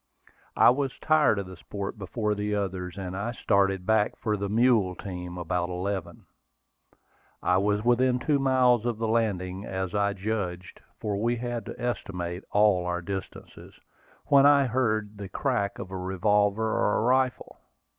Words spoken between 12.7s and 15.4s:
our distances, when I heard the